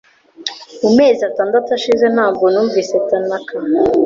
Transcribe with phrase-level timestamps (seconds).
[0.81, 3.55] Mu mezi atandatu ashize ntabwo numvise Tanaka.